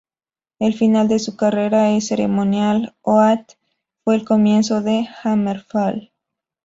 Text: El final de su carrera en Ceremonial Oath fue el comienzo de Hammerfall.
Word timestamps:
El 0.57 0.73
final 0.73 1.07
de 1.07 1.19
su 1.19 1.35
carrera 1.37 1.91
en 1.91 2.01
Ceremonial 2.01 2.95
Oath 3.03 3.59
fue 4.03 4.15
el 4.15 4.25
comienzo 4.25 4.81
de 4.81 5.07
Hammerfall. 5.23 6.11